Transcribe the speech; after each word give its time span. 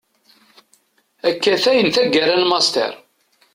Akatay 1.27 1.79
n 1.81 1.87
taggara 1.95 2.35
n 2.41 2.43
Master. 2.51 2.91